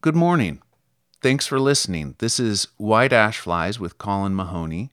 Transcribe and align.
Good 0.00 0.14
morning. 0.14 0.62
Thanks 1.22 1.48
for 1.48 1.58
listening. 1.58 2.14
This 2.18 2.38
is 2.38 2.68
White 2.76 3.12
Ash 3.12 3.40
Flies 3.40 3.80
with 3.80 3.98
Colin 3.98 4.32
Mahoney, 4.32 4.92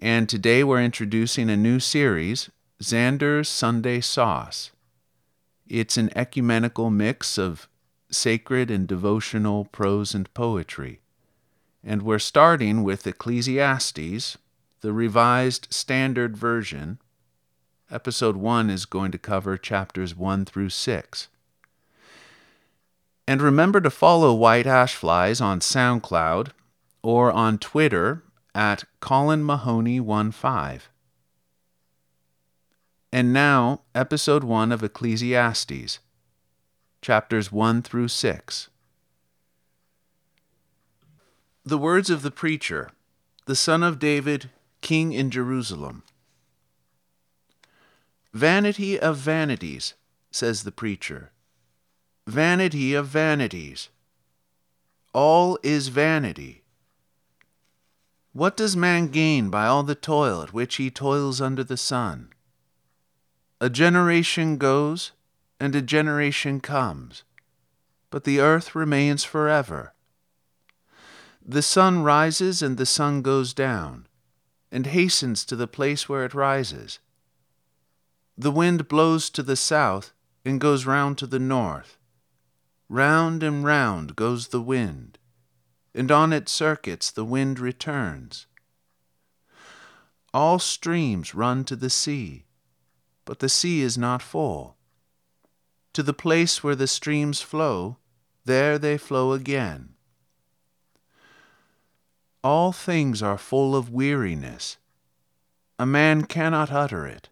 and 0.00 0.30
today 0.30 0.64
we're 0.64 0.82
introducing 0.82 1.50
a 1.50 1.58
new 1.58 1.78
series, 1.78 2.48
Xander's 2.82 3.50
Sunday 3.50 4.00
Sauce. 4.00 4.70
It's 5.68 5.98
an 5.98 6.08
ecumenical 6.16 6.88
mix 6.88 7.36
of 7.36 7.68
sacred 8.10 8.70
and 8.70 8.88
devotional 8.88 9.66
prose 9.66 10.14
and 10.14 10.32
poetry. 10.32 11.02
And 11.84 12.00
we're 12.00 12.18
starting 12.18 12.82
with 12.82 13.06
Ecclesiastes, 13.06 14.38
the 14.80 14.92
Revised 14.94 15.66
Standard 15.68 16.34
Version. 16.34 16.98
Episode 17.90 18.38
1 18.38 18.70
is 18.70 18.86
going 18.86 19.12
to 19.12 19.18
cover 19.18 19.58
chapters 19.58 20.16
1 20.16 20.46
through 20.46 20.70
6. 20.70 21.28
And 23.30 23.40
remember 23.40 23.80
to 23.80 23.90
follow 23.90 24.34
White 24.34 24.66
Ash 24.66 24.96
Flies 24.96 25.40
on 25.40 25.60
SoundCloud 25.60 26.48
or 27.00 27.30
on 27.30 27.58
Twitter 27.58 28.24
at 28.56 28.82
Colin 28.98 29.44
Mahoney15. 29.44 30.80
And 33.12 33.32
now, 33.32 33.82
episode 33.94 34.42
1 34.42 34.72
of 34.72 34.82
Ecclesiastes, 34.82 36.00
chapters 37.00 37.52
1 37.52 37.82
through 37.82 38.08
6. 38.08 38.68
The 41.64 41.78
words 41.78 42.10
of 42.10 42.22
the 42.22 42.32
preacher, 42.32 42.90
the 43.46 43.54
son 43.54 43.84
of 43.84 44.00
David, 44.00 44.50
king 44.80 45.12
in 45.12 45.30
Jerusalem. 45.30 46.02
Vanity 48.34 48.98
of 48.98 49.18
vanities, 49.18 49.94
says 50.32 50.64
the 50.64 50.72
preacher 50.72 51.30
vanity 52.26 52.94
of 52.94 53.06
vanities. 53.06 53.88
All 55.12 55.58
is 55.62 55.88
vanity. 55.88 56.62
What 58.32 58.56
does 58.56 58.76
man 58.76 59.08
gain 59.08 59.50
by 59.50 59.66
all 59.66 59.82
the 59.82 59.96
toil 59.96 60.42
at 60.42 60.52
which 60.52 60.76
he 60.76 60.90
toils 60.90 61.40
under 61.40 61.64
the 61.64 61.76
sun? 61.76 62.32
A 63.60 63.68
generation 63.68 64.56
goes, 64.56 65.12
and 65.58 65.74
a 65.74 65.82
generation 65.82 66.60
comes, 66.60 67.24
but 68.10 68.24
the 68.24 68.40
earth 68.40 68.74
remains 68.74 69.24
forever. 69.24 69.92
The 71.44 71.62
sun 71.62 72.02
rises 72.02 72.62
and 72.62 72.76
the 72.76 72.86
sun 72.86 73.22
goes 73.22 73.52
down, 73.52 74.06
and 74.70 74.86
hastens 74.86 75.44
to 75.46 75.56
the 75.56 75.66
place 75.66 76.08
where 76.08 76.24
it 76.24 76.32
rises. 76.32 77.00
The 78.38 78.52
wind 78.52 78.88
blows 78.88 79.28
to 79.30 79.42
the 79.42 79.56
south 79.56 80.12
and 80.44 80.60
goes 80.60 80.86
round 80.86 81.18
to 81.18 81.26
the 81.26 81.38
north. 81.40 81.98
Round 82.92 83.44
and 83.44 83.62
round 83.62 84.16
goes 84.16 84.48
the 84.48 84.60
wind, 84.60 85.16
and 85.94 86.10
on 86.10 86.32
its 86.32 86.50
circuits 86.50 87.12
the 87.12 87.24
wind 87.24 87.60
returns. 87.60 88.48
All 90.34 90.58
streams 90.58 91.32
run 91.32 91.62
to 91.66 91.76
the 91.76 91.88
sea, 91.88 92.46
but 93.24 93.38
the 93.38 93.48
sea 93.48 93.82
is 93.82 93.96
not 93.96 94.22
full. 94.22 94.76
To 95.92 96.02
the 96.02 96.12
place 96.12 96.64
where 96.64 96.74
the 96.74 96.88
streams 96.88 97.40
flow, 97.40 97.98
there 98.44 98.76
they 98.76 98.98
flow 98.98 99.34
again. 99.34 99.90
All 102.42 102.72
things 102.72 103.22
are 103.22 103.38
full 103.38 103.76
of 103.76 103.92
weariness. 103.92 104.78
A 105.78 105.86
man 105.86 106.24
cannot 106.24 106.72
utter 106.72 107.06
it. 107.06 107.28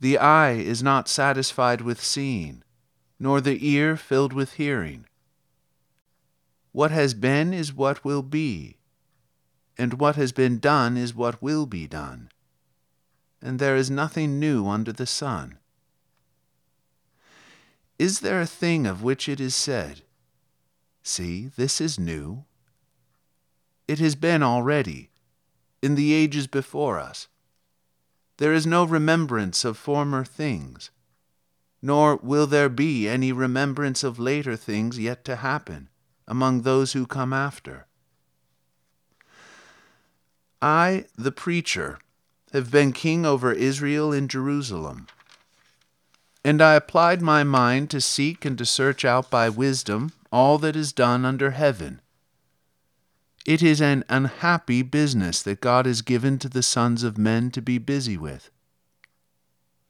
The 0.00 0.18
eye 0.18 0.54
is 0.54 0.82
not 0.82 1.08
satisfied 1.08 1.82
with 1.82 2.02
seeing 2.02 2.64
nor 3.18 3.40
the 3.40 3.66
ear 3.68 3.96
filled 3.96 4.32
with 4.32 4.54
hearing. 4.54 5.06
What 6.72 6.90
has 6.90 7.14
been 7.14 7.52
is 7.52 7.72
what 7.72 8.04
will 8.04 8.22
be, 8.22 8.76
and 9.76 9.94
what 9.94 10.16
has 10.16 10.32
been 10.32 10.58
done 10.58 10.96
is 10.96 11.14
what 11.14 11.42
will 11.42 11.66
be 11.66 11.86
done, 11.86 12.30
and 13.42 13.58
there 13.58 13.76
is 13.76 13.90
nothing 13.90 14.38
new 14.38 14.66
under 14.66 14.92
the 14.92 15.06
sun. 15.06 15.58
Is 17.98 18.20
there 18.20 18.40
a 18.40 18.46
thing 18.46 18.86
of 18.86 19.02
which 19.02 19.28
it 19.28 19.40
is 19.40 19.54
said, 19.54 20.02
See, 21.02 21.50
this 21.56 21.80
is 21.80 21.98
new? 21.98 22.44
It 23.88 23.98
has 23.98 24.14
been 24.14 24.42
already, 24.42 25.10
in 25.82 25.94
the 25.94 26.12
ages 26.12 26.46
before 26.46 26.98
us. 26.98 27.28
There 28.36 28.52
is 28.52 28.66
no 28.66 28.84
remembrance 28.84 29.64
of 29.64 29.76
former 29.76 30.24
things 30.24 30.90
nor 31.80 32.16
will 32.16 32.46
there 32.46 32.68
be 32.68 33.08
any 33.08 33.32
remembrance 33.32 34.02
of 34.02 34.18
later 34.18 34.56
things 34.56 34.98
yet 34.98 35.24
to 35.24 35.36
happen 35.36 35.88
among 36.26 36.62
those 36.62 36.92
who 36.92 37.06
come 37.06 37.32
after. 37.32 37.86
I, 40.60 41.06
the 41.16 41.32
preacher, 41.32 41.98
have 42.52 42.70
been 42.70 42.92
king 42.92 43.24
over 43.24 43.52
Israel 43.52 44.12
in 44.12 44.28
Jerusalem. 44.28 45.06
And 46.44 46.60
I 46.60 46.74
applied 46.74 47.22
my 47.22 47.44
mind 47.44 47.90
to 47.90 48.00
seek 48.00 48.44
and 48.44 48.56
to 48.58 48.66
search 48.66 49.04
out 49.04 49.30
by 49.30 49.48
wisdom 49.48 50.12
all 50.32 50.58
that 50.58 50.76
is 50.76 50.92
done 50.92 51.24
under 51.24 51.52
heaven. 51.52 52.00
It 53.46 53.62
is 53.62 53.80
an 53.80 54.04
unhappy 54.08 54.82
business 54.82 55.42
that 55.42 55.60
God 55.60 55.86
has 55.86 56.02
given 56.02 56.38
to 56.40 56.48
the 56.48 56.62
sons 56.62 57.02
of 57.02 57.16
men 57.16 57.50
to 57.52 57.62
be 57.62 57.78
busy 57.78 58.16
with. 58.16 58.50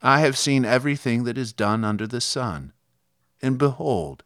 I 0.00 0.20
have 0.20 0.38
seen 0.38 0.64
everything 0.64 1.24
that 1.24 1.36
is 1.36 1.52
done 1.52 1.84
under 1.84 2.06
the 2.06 2.20
sun, 2.20 2.72
and 3.42 3.58
behold, 3.58 4.22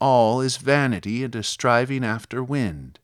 all 0.00 0.40
is 0.40 0.56
vanity 0.56 1.24
and 1.24 1.34
a 1.34 1.42
striving 1.42 2.04
after 2.04 2.44
wind. 2.44 3.00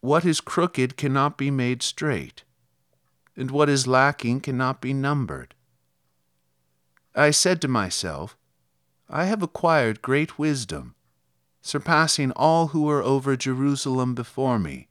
What 0.00 0.24
is 0.24 0.40
crooked 0.40 0.96
cannot 0.96 1.36
be 1.36 1.50
made 1.50 1.82
straight, 1.82 2.44
and 3.36 3.50
what 3.50 3.68
is 3.68 3.86
lacking 3.86 4.40
cannot 4.40 4.80
be 4.80 4.92
numbered. 4.92 5.54
I 7.14 7.30
said 7.30 7.60
to 7.62 7.68
myself, 7.68 8.36
I 9.08 9.24
have 9.24 9.42
acquired 9.42 10.00
great 10.00 10.38
wisdom, 10.38 10.94
surpassing 11.60 12.30
all 12.32 12.68
who 12.68 12.82
were 12.82 13.02
over 13.02 13.36
Jerusalem 13.36 14.14
before 14.14 14.58
me 14.58 14.88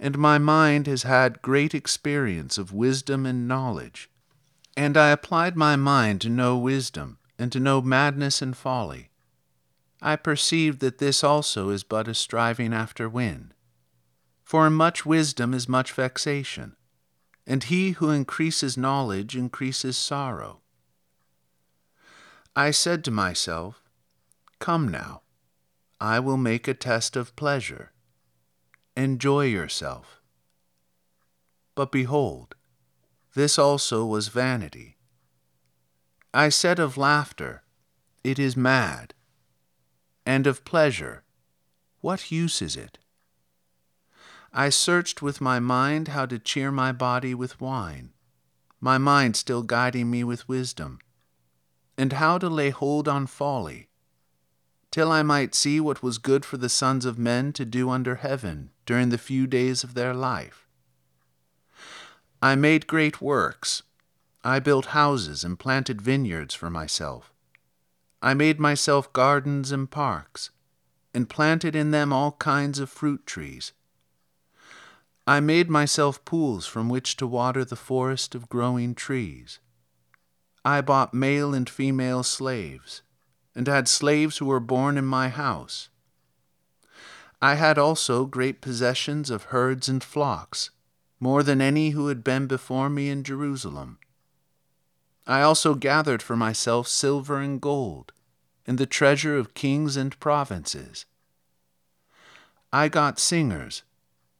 and 0.00 0.16
my 0.16 0.38
mind 0.38 0.86
has 0.86 1.02
had 1.02 1.42
great 1.42 1.74
experience 1.74 2.56
of 2.56 2.72
wisdom 2.72 3.26
and 3.26 3.48
knowledge. 3.48 4.08
And 4.76 4.96
I 4.96 5.10
applied 5.10 5.56
my 5.56 5.74
mind 5.74 6.20
to 6.20 6.28
know 6.28 6.56
wisdom, 6.56 7.18
and 7.38 7.50
to 7.52 7.60
know 7.60 7.80
madness 7.80 8.40
and 8.40 8.56
folly. 8.56 9.10
I 10.00 10.14
perceived 10.14 10.78
that 10.80 10.98
this 10.98 11.24
also 11.24 11.70
is 11.70 11.82
but 11.82 12.06
a 12.06 12.14
striving 12.14 12.72
after 12.72 13.08
wind. 13.08 13.54
For 14.44 14.70
much 14.70 15.04
wisdom 15.04 15.52
is 15.52 15.68
much 15.68 15.92
vexation, 15.92 16.76
and 17.46 17.64
he 17.64 17.92
who 17.92 18.10
increases 18.10 18.76
knowledge 18.76 19.36
increases 19.36 19.98
sorrow. 19.98 20.60
I 22.54 22.70
said 22.70 23.04
to 23.04 23.10
myself, 23.10 23.82
Come 24.60 24.88
now, 24.88 25.22
I 26.00 26.20
will 26.20 26.36
make 26.36 26.68
a 26.68 26.74
test 26.74 27.16
of 27.16 27.34
pleasure 27.34 27.92
enjoy 28.98 29.44
yourself. 29.44 30.20
But 31.76 31.92
behold, 31.92 32.56
this 33.34 33.56
also 33.56 34.04
was 34.04 34.26
vanity. 34.26 34.96
I 36.34 36.48
said 36.48 36.80
of 36.80 36.96
laughter, 36.96 37.62
It 38.24 38.40
is 38.40 38.56
mad, 38.56 39.14
and 40.26 40.48
of 40.48 40.64
pleasure, 40.64 41.22
What 42.00 42.32
use 42.32 42.60
is 42.60 42.76
it? 42.76 42.98
I 44.52 44.68
searched 44.68 45.22
with 45.22 45.40
my 45.40 45.60
mind 45.60 46.08
how 46.08 46.26
to 46.26 46.40
cheer 46.40 46.72
my 46.72 46.90
body 46.90 47.34
with 47.36 47.60
wine, 47.60 48.12
my 48.80 48.98
mind 48.98 49.36
still 49.36 49.62
guiding 49.62 50.10
me 50.10 50.24
with 50.24 50.48
wisdom, 50.48 50.98
and 51.96 52.14
how 52.14 52.36
to 52.38 52.48
lay 52.48 52.70
hold 52.70 53.06
on 53.06 53.28
folly 53.28 53.88
till 54.90 55.12
I 55.12 55.22
might 55.22 55.54
see 55.54 55.78
what 55.78 56.02
was 56.02 56.18
good 56.18 56.44
for 56.44 56.56
the 56.56 56.68
sons 56.68 57.04
of 57.04 57.18
men 57.18 57.52
to 57.52 57.64
do 57.64 57.90
under 57.90 58.16
heaven 58.16 58.70
during 58.88 59.10
the 59.10 59.18
few 59.18 59.46
days 59.46 59.84
of 59.84 59.92
their 59.92 60.14
life. 60.14 60.66
I 62.40 62.54
made 62.54 62.86
great 62.86 63.20
works. 63.20 63.82
I 64.42 64.60
built 64.60 64.96
houses 64.96 65.44
and 65.44 65.58
planted 65.58 66.00
vineyards 66.00 66.54
for 66.54 66.70
myself. 66.70 67.30
I 68.22 68.32
made 68.32 68.58
myself 68.58 69.12
gardens 69.12 69.72
and 69.72 69.90
parks, 69.90 70.48
and 71.12 71.28
planted 71.28 71.76
in 71.76 71.90
them 71.90 72.14
all 72.14 72.32
kinds 72.32 72.78
of 72.78 72.88
fruit 72.88 73.26
trees. 73.26 73.74
I 75.26 75.40
made 75.40 75.68
myself 75.68 76.24
pools 76.24 76.66
from 76.66 76.88
which 76.88 77.14
to 77.18 77.26
water 77.26 77.66
the 77.66 77.76
forest 77.76 78.34
of 78.34 78.48
growing 78.48 78.94
trees. 78.94 79.58
I 80.64 80.80
bought 80.80 81.12
male 81.12 81.52
and 81.52 81.68
female 81.68 82.22
slaves 82.22 83.02
and 83.54 83.66
had 83.66 83.86
slaves 83.86 84.38
who 84.38 84.46
were 84.46 84.60
born 84.60 84.96
in 84.96 85.04
my 85.04 85.28
house. 85.28 85.90
I 87.40 87.54
had 87.54 87.78
also 87.78 88.24
great 88.24 88.60
possessions 88.60 89.30
of 89.30 89.44
herds 89.44 89.88
and 89.88 90.02
flocks, 90.02 90.70
more 91.20 91.42
than 91.42 91.60
any 91.60 91.90
who 91.90 92.08
had 92.08 92.24
been 92.24 92.46
before 92.46 92.90
me 92.90 93.08
in 93.08 93.22
Jerusalem. 93.22 93.98
I 95.26 95.42
also 95.42 95.74
gathered 95.74 96.22
for 96.22 96.36
myself 96.36 96.88
silver 96.88 97.38
and 97.38 97.60
gold, 97.60 98.12
and 98.66 98.76
the 98.76 98.86
treasure 98.86 99.36
of 99.36 99.54
kings 99.54 99.96
and 99.96 100.18
provinces. 100.18 101.06
I 102.72 102.88
got 102.88 103.20
singers, 103.20 103.82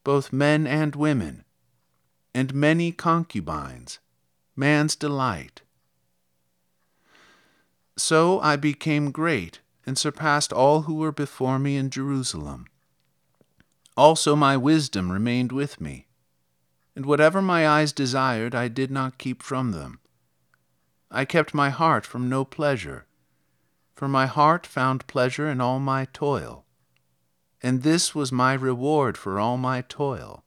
both 0.03 0.33
men 0.33 0.67
and 0.67 0.95
women, 0.95 1.45
and 2.33 2.53
many 2.53 2.91
concubines, 2.91 3.99
man's 4.55 4.95
delight. 4.95 5.61
So 7.97 8.39
I 8.41 8.55
became 8.55 9.11
great 9.11 9.59
and 9.85 9.97
surpassed 9.97 10.51
all 10.51 10.81
who 10.81 10.95
were 10.95 11.11
before 11.11 11.59
me 11.59 11.77
in 11.77 11.89
Jerusalem. 11.89 12.65
Also 13.99 14.33
my 14.33 14.55
wisdom 14.55 15.11
remained 15.11 15.51
with 15.51 15.81
me, 15.81 16.07
and 16.95 17.05
whatever 17.05 17.41
my 17.41 17.67
eyes 17.67 17.91
desired 17.91 18.55
I 18.55 18.69
did 18.69 18.89
not 18.89 19.17
keep 19.17 19.43
from 19.43 19.71
them. 19.73 19.99
I 21.11 21.25
kept 21.25 21.53
my 21.53 21.69
heart 21.69 22.05
from 22.05 22.29
no 22.29 22.45
pleasure, 22.45 23.07
for 23.93 24.07
my 24.07 24.25
heart 24.25 24.65
found 24.65 25.05
pleasure 25.07 25.49
in 25.49 25.59
all 25.59 25.81
my 25.81 26.05
toil, 26.13 26.63
and 27.61 27.83
this 27.83 28.15
was 28.15 28.31
my 28.31 28.53
reward 28.53 29.17
for 29.17 29.37
all 29.37 29.57
my 29.57 29.81
toil. 29.81 30.45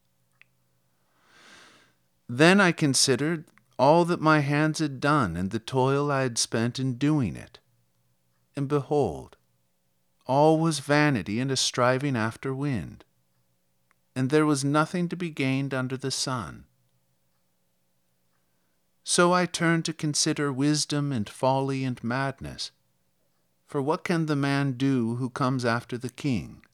Then 2.26 2.58
I 2.58 2.72
considered 2.72 3.44
all 3.78 4.06
that 4.06 4.22
my 4.22 4.38
hands 4.38 4.78
had 4.78 4.98
done 4.98 5.36
and 5.36 5.50
the 5.50 5.58
toil 5.58 6.10
I 6.10 6.22
had 6.22 6.38
spent 6.38 6.78
in 6.78 6.94
doing 6.94 7.36
it. 7.36 7.58
And 8.56 8.66
behold, 8.66 9.36
all 10.24 10.58
was 10.58 10.78
vanity 10.78 11.38
and 11.38 11.50
a 11.50 11.56
striving 11.56 12.16
after 12.16 12.54
wind, 12.54 13.04
and 14.14 14.30
there 14.30 14.46
was 14.46 14.64
nothing 14.64 15.08
to 15.08 15.16
be 15.16 15.30
gained 15.30 15.72
under 15.72 15.96
the 15.96 16.10
sun. 16.10 16.64
So 19.04 19.32
I 19.32 19.46
turned 19.46 19.84
to 19.86 19.92
consider 19.92 20.52
wisdom 20.52 21.12
and 21.12 21.28
folly 21.28 21.84
and 21.84 22.02
madness. 22.04 22.70
For 23.66 23.82
what 23.82 24.04
can 24.04 24.26
the 24.26 24.36
man 24.36 24.72
do 24.72 25.16
who 25.16 25.30
comes 25.30 25.64
after 25.64 25.96
the 25.96 26.10
king? 26.10 26.64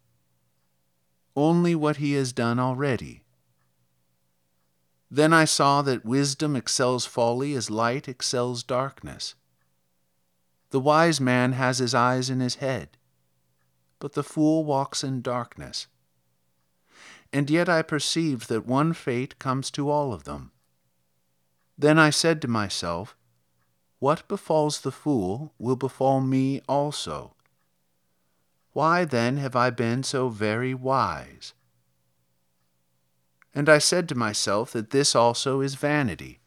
Only 1.37 1.75
what 1.75 1.97
he 1.97 2.15
has 2.15 2.33
done 2.33 2.59
already. 2.59 3.23
Then 5.11 5.33
I 5.33 5.47
saw 5.47 5.81
that 5.83 6.05
wisdom 6.05 6.55
excels 6.55 7.07
folly 7.07 7.55
as 7.55 7.71
light 7.71 8.09
excels 8.09 8.63
darkness. 8.63 9.35
The 10.71 10.81
wise 10.81 11.21
man 11.21 11.53
has 11.53 11.79
his 11.79 11.95
eyes 11.95 12.29
in 12.29 12.41
his 12.41 12.57
head, 12.57 12.99
but 14.01 14.13
the 14.13 14.23
fool 14.23 14.65
walks 14.65 15.03
in 15.03 15.23
darkness. 15.23 15.87
And 17.33 17.51
yet 17.51 17.69
I 17.69 17.83
perceived 17.83 18.49
that 18.49 18.67
one 18.67 18.93
fate 18.93 19.39
comes 19.39 19.71
to 19.73 19.91
all 19.91 20.13
of 20.13 20.25
them. 20.25 20.53
Then 21.77 21.99
I 21.99 22.11
said 22.11 22.41
to 22.43 22.49
myself, 22.49 23.17
What 23.99 24.27
befalls 24.29 24.81
the 24.81 24.93
fool 24.93 25.53
will 25.59 25.77
befall 25.77 26.21
me 26.21 26.61
also. 26.69 27.35
Why 28.73 29.05
then 29.05 29.37
have 29.39 29.57
I 29.57 29.71
been 29.71 30.03
so 30.03 30.29
very 30.29 30.75
wise? 30.75 31.53
And 33.55 33.69
I 33.69 33.79
said 33.79 34.09
to 34.09 34.15
myself 34.15 34.73
that 34.73 34.91
this 34.91 35.15
also 35.15 35.61
is 35.61 35.75
vanity. 35.75 36.41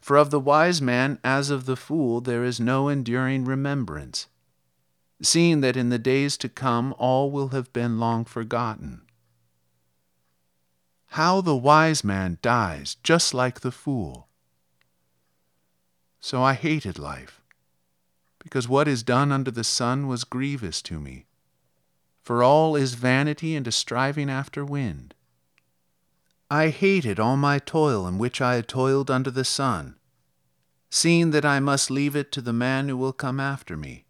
For 0.00 0.16
of 0.16 0.30
the 0.30 0.40
wise 0.40 0.82
man 0.82 1.18
as 1.24 1.50
of 1.50 1.66
the 1.66 1.76
fool 1.76 2.20
there 2.20 2.44
is 2.44 2.60
no 2.60 2.88
enduring 2.88 3.44
remembrance, 3.44 4.26
seeing 5.22 5.60
that 5.60 5.76
in 5.76 5.88
the 5.88 5.98
days 5.98 6.36
to 6.38 6.48
come 6.48 6.94
all 6.98 7.30
will 7.30 7.48
have 7.48 7.72
been 7.72 7.98
long 7.98 8.24
forgotten. 8.24 9.02
How 11.14 11.40
the 11.40 11.54
wise 11.54 12.02
man 12.02 12.38
dies 12.42 12.96
just 13.04 13.32
like 13.32 13.60
the 13.60 13.70
fool. 13.70 14.26
So 16.18 16.42
I 16.42 16.54
hated 16.54 16.98
life, 16.98 17.40
because 18.40 18.66
what 18.66 18.88
is 18.88 19.04
done 19.04 19.30
under 19.30 19.52
the 19.52 19.62
sun 19.62 20.08
was 20.08 20.24
grievous 20.24 20.82
to 20.82 20.98
me. 20.98 21.26
For 22.20 22.42
all 22.42 22.74
is 22.74 22.94
vanity 22.94 23.54
and 23.54 23.64
a 23.68 23.70
striving 23.70 24.28
after 24.28 24.64
wind. 24.64 25.14
I 26.50 26.70
hated 26.70 27.20
all 27.20 27.36
my 27.36 27.60
toil 27.60 28.08
in 28.08 28.18
which 28.18 28.40
I 28.40 28.56
had 28.56 28.66
toiled 28.66 29.08
under 29.08 29.30
the 29.30 29.44
sun, 29.44 29.94
seeing 30.90 31.30
that 31.30 31.44
I 31.44 31.60
must 31.60 31.92
leave 31.92 32.16
it 32.16 32.32
to 32.32 32.40
the 32.40 32.52
man 32.52 32.88
who 32.88 32.96
will 32.96 33.12
come 33.12 33.38
after 33.38 33.76
me. 33.76 34.04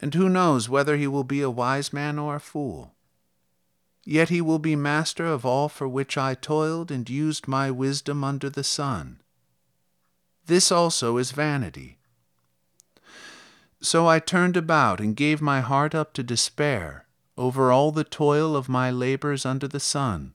And 0.00 0.12
who 0.14 0.28
knows 0.28 0.68
whether 0.68 0.96
he 0.96 1.06
will 1.06 1.22
be 1.22 1.42
a 1.42 1.48
wise 1.48 1.92
man 1.92 2.18
or 2.18 2.34
a 2.34 2.40
fool? 2.40 2.96
Yet 4.04 4.28
he 4.28 4.40
will 4.40 4.58
be 4.58 4.74
master 4.74 5.26
of 5.26 5.46
all 5.46 5.68
for 5.68 5.86
which 5.86 6.18
I 6.18 6.34
toiled 6.34 6.90
and 6.90 7.08
used 7.08 7.46
my 7.46 7.70
wisdom 7.70 8.24
under 8.24 8.50
the 8.50 8.64
sun. 8.64 9.20
This 10.46 10.72
also 10.72 11.18
is 11.18 11.30
vanity. 11.30 11.98
So 13.80 14.08
I 14.08 14.18
turned 14.18 14.56
about 14.56 15.00
and 15.00 15.14
gave 15.16 15.40
my 15.40 15.60
heart 15.60 15.94
up 15.94 16.12
to 16.14 16.22
despair 16.22 17.06
over 17.36 17.70
all 17.70 17.92
the 17.92 18.04
toil 18.04 18.56
of 18.56 18.68
my 18.68 18.90
labors 18.90 19.46
under 19.46 19.68
the 19.68 19.80
sun 19.80 20.34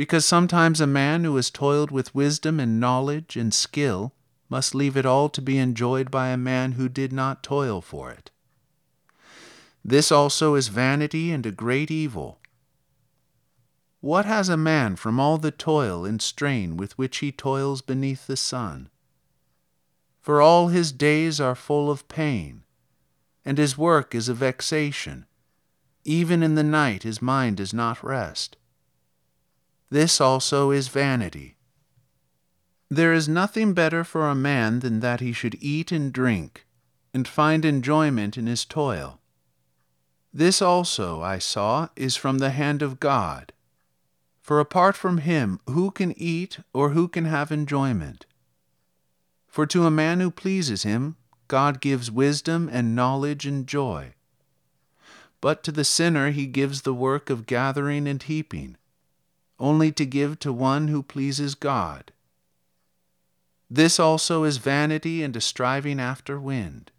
because 0.00 0.24
sometimes 0.24 0.80
a 0.80 0.86
man 0.86 1.24
who 1.24 1.36
has 1.36 1.50
toiled 1.50 1.90
with 1.90 2.14
wisdom 2.14 2.58
and 2.58 2.80
knowledge 2.80 3.36
and 3.36 3.52
skill 3.52 4.14
must 4.48 4.74
leave 4.74 4.96
it 4.96 5.04
all 5.04 5.28
to 5.28 5.42
be 5.42 5.58
enjoyed 5.58 6.10
by 6.10 6.28
a 6.28 6.38
man 6.38 6.72
who 6.72 6.88
did 6.88 7.12
not 7.12 7.42
toil 7.42 7.82
for 7.82 8.10
it. 8.10 8.30
This 9.84 10.10
also 10.10 10.54
is 10.54 10.68
vanity 10.68 11.30
and 11.30 11.44
a 11.44 11.50
great 11.50 11.90
evil. 11.90 12.39
What 14.00 14.24
has 14.24 14.48
a 14.48 14.56
man 14.56 14.96
from 14.96 15.20
all 15.20 15.36
the 15.36 15.50
toil 15.50 16.06
and 16.06 16.22
strain 16.22 16.78
with 16.78 16.96
which 16.96 17.18
he 17.18 17.30
toils 17.30 17.82
beneath 17.82 18.26
the 18.26 18.36
sun? 18.36 18.88
For 20.20 20.40
all 20.40 20.68
his 20.68 20.90
days 20.90 21.38
are 21.38 21.54
full 21.54 21.90
of 21.90 22.08
pain, 22.08 22.62
and 23.44 23.58
his 23.58 23.76
work 23.76 24.14
is 24.14 24.28
a 24.28 24.34
vexation. 24.34 25.26
Even 26.04 26.42
in 26.42 26.54
the 26.54 26.62
night 26.62 27.02
his 27.02 27.20
mind 27.20 27.58
does 27.58 27.74
not 27.74 28.02
rest. 28.02 28.56
This 29.90 30.18
also 30.18 30.70
is 30.70 30.88
vanity. 30.88 31.56
There 32.88 33.12
is 33.12 33.28
nothing 33.28 33.74
better 33.74 34.02
for 34.02 34.28
a 34.28 34.34
man 34.34 34.80
than 34.80 35.00
that 35.00 35.20
he 35.20 35.32
should 35.32 35.56
eat 35.60 35.92
and 35.92 36.10
drink, 36.10 36.66
and 37.12 37.28
find 37.28 37.64
enjoyment 37.66 38.38
in 38.38 38.46
his 38.46 38.64
toil. 38.64 39.20
This 40.32 40.62
also, 40.62 41.20
I 41.20 41.38
saw, 41.38 41.88
is 41.96 42.16
from 42.16 42.38
the 42.38 42.50
hand 42.50 42.82
of 42.82 42.98
God. 42.98 43.52
For 44.50 44.58
apart 44.58 44.96
from 44.96 45.18
him, 45.18 45.60
who 45.68 45.92
can 45.92 46.12
eat 46.20 46.58
or 46.72 46.90
who 46.90 47.06
can 47.06 47.24
have 47.24 47.52
enjoyment? 47.52 48.26
For 49.46 49.64
to 49.66 49.86
a 49.86 49.92
man 49.92 50.18
who 50.18 50.32
pleases 50.32 50.82
him, 50.82 51.14
God 51.46 51.80
gives 51.80 52.10
wisdom 52.10 52.68
and 52.72 52.96
knowledge 52.96 53.46
and 53.46 53.64
joy. 53.64 54.14
But 55.40 55.62
to 55.62 55.70
the 55.70 55.84
sinner 55.84 56.32
he 56.32 56.46
gives 56.46 56.82
the 56.82 56.92
work 56.92 57.30
of 57.30 57.46
gathering 57.46 58.08
and 58.08 58.20
heaping 58.20 58.76
only 59.60 59.92
to 59.92 60.04
give 60.04 60.40
to 60.40 60.52
one 60.52 60.88
who 60.88 61.04
pleases 61.04 61.54
God. 61.54 62.10
This 63.70 64.00
also 64.00 64.42
is 64.42 64.56
vanity 64.56 65.22
and 65.22 65.36
a 65.36 65.40
striving 65.40 66.00
after 66.00 66.40
wind. 66.40 66.90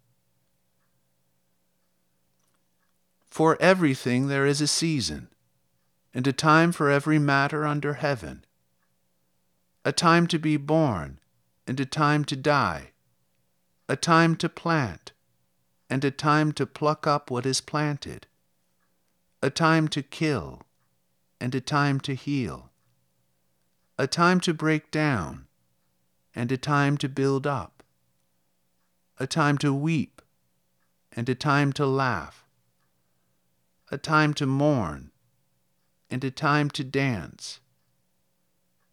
For 3.28 3.60
everything 3.60 4.28
there 4.28 4.46
is 4.46 4.62
a 4.62 4.66
season, 4.66 5.28
and 6.14 6.26
a 6.26 6.32
time 6.32 6.72
for 6.72 6.90
every 6.90 7.18
matter 7.18 7.64
under 7.64 7.94
heaven, 7.94 8.44
a 9.84 9.92
time 9.92 10.26
to 10.26 10.38
be 10.38 10.56
born, 10.56 11.18
and 11.66 11.78
a 11.80 11.86
time 11.86 12.24
to 12.24 12.36
die, 12.36 12.90
a 13.88 13.96
time 13.96 14.36
to 14.36 14.48
plant, 14.48 15.12
and 15.88 16.04
a 16.04 16.10
time 16.10 16.52
to 16.52 16.66
pluck 16.66 17.06
up 17.06 17.30
what 17.30 17.46
is 17.46 17.60
planted, 17.60 18.26
a 19.42 19.50
time 19.50 19.88
to 19.88 20.02
kill, 20.02 20.62
and 21.40 21.54
a 21.54 21.60
time 21.60 22.00
to 22.00 22.14
heal, 22.14 22.70
a 23.98 24.06
time 24.06 24.40
to 24.40 24.52
break 24.54 24.90
down, 24.90 25.46
and 26.34 26.50
a 26.50 26.56
time 26.56 26.96
to 26.96 27.08
build 27.08 27.46
up, 27.46 27.82
a 29.18 29.26
time 29.26 29.58
to 29.58 29.72
weep, 29.72 30.22
and 31.12 31.28
a 31.28 31.34
time 31.34 31.72
to 31.72 31.86
laugh, 31.86 32.44
a 33.90 33.98
time 33.98 34.32
to 34.34 34.46
mourn, 34.46 35.11
and 36.12 36.22
a 36.22 36.30
time 36.30 36.70
to 36.70 36.84
dance, 36.84 37.58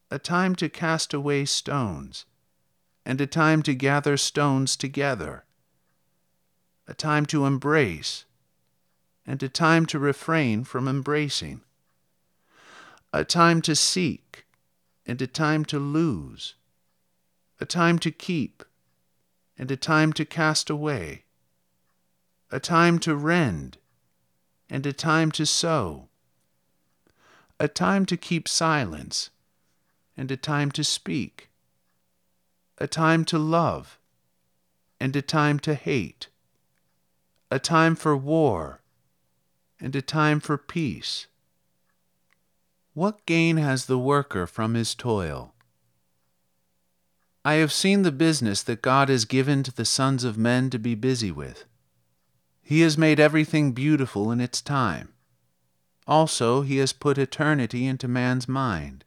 a 0.09 0.17
time 0.17 0.55
to 0.55 0.69
cast 0.69 1.13
away 1.13 1.45
stones, 1.45 2.25
and 3.05 3.21
a 3.21 3.27
time 3.27 3.61
to 3.61 3.75
gather 3.75 4.17
stones 4.17 4.75
together, 4.75 5.43
a 6.87 6.93
time 6.93 7.25
to 7.27 7.45
embrace, 7.45 8.25
and 9.27 9.43
a 9.43 9.49
time 9.49 9.85
to 9.85 9.99
refrain 9.99 10.63
from 10.63 10.87
embracing 10.87 11.61
a 13.11 13.23
time 13.23 13.61
to 13.61 13.75
seek 13.75 14.45
and 15.05 15.19
a 15.21 15.27
time 15.27 15.65
to 15.65 15.79
lose, 15.79 16.53
a 17.59 17.65
time 17.65 17.97
to 17.97 18.11
keep 18.11 18.63
and 19.57 19.71
a 19.71 19.75
time 19.75 20.13
to 20.13 20.23
cast 20.23 20.69
away, 20.69 21.23
a 22.51 22.59
time 22.59 22.99
to 22.99 23.15
rend 23.15 23.77
and 24.69 24.85
a 24.85 24.93
time 24.93 25.31
to 25.31 25.45
sew, 25.45 26.08
a 27.59 27.67
time 27.67 28.05
to 28.05 28.15
keep 28.15 28.47
silence 28.47 29.29
and 30.15 30.31
a 30.31 30.37
time 30.37 30.71
to 30.71 30.83
speak, 30.83 31.49
a 32.77 32.87
time 32.87 33.25
to 33.25 33.37
love 33.37 33.99
and 34.99 35.15
a 35.15 35.21
time 35.21 35.59
to 35.59 35.73
hate, 35.73 36.29
a 37.51 37.59
time 37.59 37.95
for 37.95 38.15
war, 38.15 38.81
and 39.79 39.95
a 39.95 40.01
time 40.01 40.39
for 40.39 40.57
peace. 40.57 41.27
What 42.93 43.25
gain 43.25 43.57
has 43.57 43.85
the 43.85 43.99
worker 43.99 44.47
from 44.47 44.73
his 44.73 44.95
toil? 44.95 45.53
I 47.43 47.53
have 47.55 47.71
seen 47.71 48.03
the 48.03 48.11
business 48.11 48.61
that 48.63 48.81
God 48.81 49.09
has 49.09 49.25
given 49.25 49.63
to 49.63 49.71
the 49.73 49.85
sons 49.85 50.23
of 50.23 50.37
men 50.37 50.69
to 50.69 50.79
be 50.79 50.95
busy 50.95 51.31
with. 51.31 51.65
He 52.61 52.81
has 52.81 52.97
made 52.97 53.19
everything 53.19 53.71
beautiful 53.71 54.31
in 54.31 54.41
its 54.41 54.61
time. 54.61 55.13
Also, 56.09 56.61
He 56.61 56.77
has 56.77 56.91
put 56.91 57.17
eternity 57.17 57.85
into 57.85 58.09
man's 58.09 58.47
mind, 58.49 59.05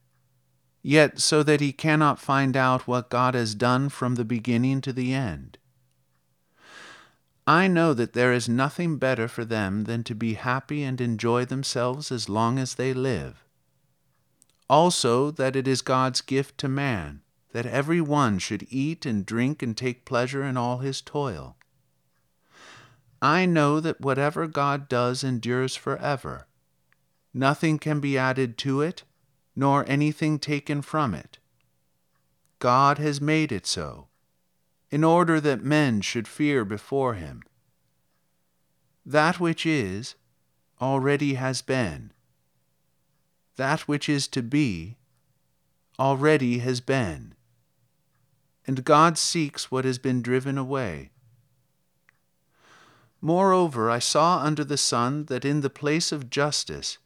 yet 0.83 1.21
so 1.21 1.43
that 1.43 1.61
he 1.61 1.73
cannot 1.73 2.19
find 2.19 2.57
out 2.57 2.87
what 2.87 3.11
God 3.11 3.35
has 3.35 3.55
done 3.55 3.91
from 3.91 4.15
the 4.15 4.25
beginning 4.25 4.81
to 4.83 4.93
the 4.93 5.13
end. 5.13 5.59
I 7.47 7.67
know 7.67 7.93
that 7.93 8.15
there 8.15 8.33
is 8.33 8.49
nothing 8.49 8.97
better 8.97 9.29
for 9.29 9.45
them 9.45 9.85
than 9.85 10.05
to 10.05 10.15
be 10.15 10.35
happy 10.35 10.85
and 10.85 11.01
enjoy 11.01 11.45
themselves 11.45 12.11
as 12.11 12.29
long 12.29 12.59
as 12.59 12.75
they 12.75 12.95
live. 12.95 13.45
Also, 14.71 15.31
that 15.33 15.57
it 15.57 15.69
is 15.69 15.83
God's 15.83 16.21
gift 16.21 16.57
to 16.59 16.69
man 16.69 17.23
that 17.53 17.67
every 17.67 18.01
one 18.01 18.39
should 18.39 18.67
eat 18.71 19.07
and 19.07 19.25
drink 19.25 19.63
and 19.63 19.77
take 19.77 20.05
pleasure 20.05 20.43
in 20.43 20.57
all 20.57 20.79
his 20.79 21.01
toil. 21.01 21.57
I 23.21 23.47
know 23.47 23.79
that 23.79 24.01
whatever 24.01 24.47
God 24.47 24.89
does 24.89 25.23
endures 25.23 25.77
forever. 25.77 26.47
Nothing 27.35 27.79
can 27.79 28.01
be 28.01 28.19
added 28.19 28.59
to 28.59 28.81
it, 28.81 29.05
nor 29.57 29.89
anything 29.89 30.39
taken 30.39 30.83
from 30.83 31.15
it. 31.15 31.39
God 32.59 32.99
has 32.99 33.21
made 33.21 33.51
it 33.51 33.67
so 33.67 34.09
in 34.91 35.03
order 35.03 35.41
that 35.41 35.65
men 35.65 36.03
should 36.03 36.29
fear 36.29 36.65
before 36.65 37.15
him. 37.15 37.43
That 39.07 39.41
which 39.41 39.65
is 39.65 40.15
already 40.81 41.35
has 41.35 41.62
been. 41.62 42.12
That 43.57 43.81
which 43.89 44.09
is 44.09 44.29
to 44.29 44.43
be 44.43 44.99
already 45.99 46.59
has 46.59 46.81
been. 46.81 47.35
And 48.67 48.85
God 48.85 49.17
seeks 49.19 49.71
what 49.71 49.85
has 49.85 49.99
been 49.99 50.23
driven 50.23 50.59
away. 50.59 51.11
Moreover, 53.21 53.91
I 53.91 53.99
saw 53.99 54.39
under 54.39 54.65
the 54.65 54.77
sun 54.77 55.27
that 55.27 55.45
in 55.45 55.62
the 55.62 55.71
place 55.71 56.12
of 56.12 56.31
justice, 56.31 56.99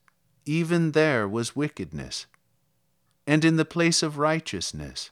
even 0.47 0.93
there 0.93 1.29
was 1.29 1.57
wickedness, 1.57 2.27
and 3.27 3.45
in 3.45 3.57
the 3.57 3.65
place 3.65 4.03
of 4.03 4.17
righteousness, 4.17 5.11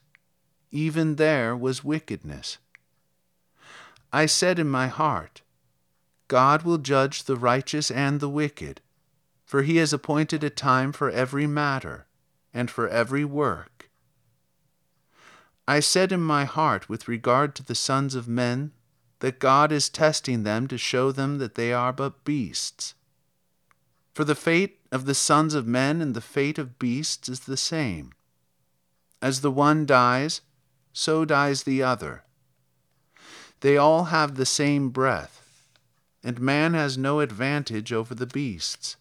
even 0.70 1.16
there 1.16 1.56
was 1.56 1.84
wickedness. 1.84 2.58
I 4.12 4.26
said 4.26 4.60
in 4.60 4.68
my 4.68 4.86
heart, 4.86 5.42
God 6.28 6.62
will 6.62 6.78
judge 6.78 7.24
the 7.24 7.36
righteous 7.36 7.90
and 7.90 8.20
the 8.20 8.28
wicked, 8.28 8.80
for 9.44 9.62
he 9.62 9.76
has 9.78 9.92
appointed 9.92 10.44
a 10.44 10.50
time 10.50 10.92
for 10.92 11.10
every 11.10 11.48
matter, 11.48 12.06
and 12.52 12.70
for 12.70 12.88
every 12.88 13.24
work. 13.24 13.90
I 15.66 15.80
said 15.80 16.12
in 16.12 16.20
my 16.20 16.44
heart 16.44 16.88
with 16.88 17.08
regard 17.08 17.54
to 17.56 17.64
the 17.64 17.74
sons 17.74 18.14
of 18.14 18.28
men, 18.28 18.72
that 19.20 19.38
God 19.38 19.72
is 19.72 19.88
testing 19.88 20.42
them 20.42 20.68
to 20.68 20.78
show 20.78 21.10
them 21.10 21.38
that 21.38 21.54
they 21.54 21.72
are 21.72 21.92
but 21.92 22.24
beasts. 22.24 22.94
For 24.14 24.24
the 24.24 24.36
fate 24.36 24.78
of 24.92 25.06
the 25.06 25.14
sons 25.14 25.54
of 25.54 25.66
men 25.66 26.00
and 26.00 26.14
the 26.14 26.20
fate 26.20 26.56
of 26.56 26.78
beasts 26.78 27.28
is 27.28 27.40
the 27.40 27.56
same. 27.56 28.12
As 29.20 29.40
the 29.40 29.50
one 29.50 29.86
dies, 29.86 30.40
so 30.92 31.24
dies 31.24 31.64
the 31.64 31.82
other. 31.82 32.22
They 33.60 33.76
all 33.76 34.04
have 34.04 34.36
the 34.36 34.46
same 34.46 34.90
breath, 34.90 35.66
and 36.22 36.40
man 36.40 36.74
has 36.74 36.96
no 36.96 37.18
advantage 37.18 37.92
over 37.92 38.14
the 38.14 38.26
beasts, 38.26 38.96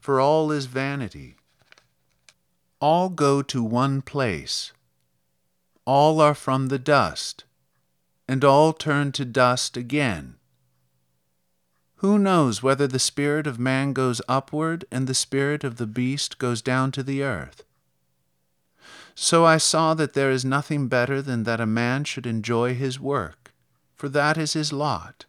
for 0.00 0.20
all 0.20 0.50
is 0.50 0.66
vanity. 0.66 1.36
All 2.80 3.08
go 3.08 3.42
to 3.42 3.62
one 3.62 4.02
place. 4.02 4.72
All 5.84 6.20
are 6.20 6.34
from 6.34 6.68
the 6.68 6.78
dust, 6.78 7.44
and 8.26 8.44
all 8.44 8.72
turn 8.72 9.12
to 9.12 9.24
dust 9.24 9.76
again. 9.76 10.39
Who 12.00 12.18
knows 12.18 12.62
whether 12.62 12.86
the 12.86 12.98
spirit 12.98 13.46
of 13.46 13.58
man 13.58 13.94
goes 13.94 14.20
upward 14.28 14.84
and 14.90 15.06
the 15.06 15.14
spirit 15.14 15.64
of 15.64 15.76
the 15.76 15.86
beast 15.86 16.38
goes 16.38 16.60
down 16.60 16.92
to 16.92 17.02
the 17.02 17.22
earth? 17.22 17.64
So 19.14 19.44
I 19.44 19.56
saw 19.56 19.94
that 19.94 20.12
there 20.12 20.30
is 20.30 20.44
nothing 20.44 20.88
better 20.88 21.22
than 21.22 21.44
that 21.44 21.60
a 21.60 21.66
man 21.66 22.04
should 22.04 22.26
enjoy 22.26 22.74
his 22.74 22.98
work 22.98 23.40
for 24.00 24.08
that 24.08 24.38
is 24.38 24.54
his 24.54 24.72
lot. 24.72 25.26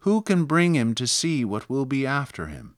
Who 0.00 0.20
can 0.20 0.44
bring 0.44 0.76
him 0.76 0.94
to 0.96 1.06
see 1.06 1.46
what 1.46 1.70
will 1.70 1.86
be 1.86 2.06
after 2.06 2.44
him? 2.44 2.76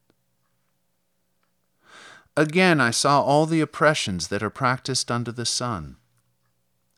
Again 2.37 2.81
I 2.81 2.93
saw 2.93 3.21
all 3.21 3.47
the 3.47 3.61
oppressions 3.61 4.29
that 4.29 4.45
are 4.45 4.49
practiced 4.49 5.11
under 5.11 5.33
the 5.33 5.45
sun. 5.45 5.97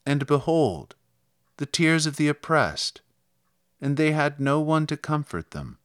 And 0.05 0.27
behold, 0.27 0.95
the 1.57 1.65
tears 1.65 2.05
of 2.05 2.17
the 2.17 2.29
oppressed, 2.29 3.01
and 3.83 3.97
they 3.97 4.13
had 4.13 4.39
no 4.41 4.61
one 4.61 4.87
to 4.87 4.97
comfort 4.97 5.51
them. 5.51 5.77